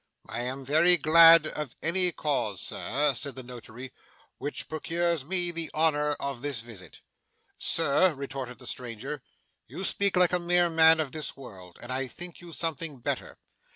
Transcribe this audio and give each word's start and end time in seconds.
'I 0.27 0.39
am 0.41 0.65
very 0.65 0.97
glad 0.97 1.45
of 1.45 1.75
any 1.83 2.11
cause, 2.11 2.59
sir,' 2.59 3.13
said 3.13 3.35
the 3.35 3.43
Notary, 3.43 3.93
'which 4.39 4.67
procures 4.67 5.23
me 5.23 5.51
the 5.51 5.69
honour 5.75 6.13
of 6.13 6.41
this 6.41 6.61
visit.' 6.61 7.01
'Sir,' 7.59 8.15
retorted 8.15 8.57
the 8.57 8.65
stranger, 8.65 9.21
'you 9.67 9.83
speak 9.83 10.17
like 10.17 10.33
a 10.33 10.39
mere 10.39 10.71
man 10.71 10.99
of 10.99 11.11
the 11.11 11.31
world, 11.35 11.77
and 11.83 11.91
I 11.91 12.07
think 12.07 12.41
you 12.41 12.51
something 12.51 12.97
better. 12.99 13.37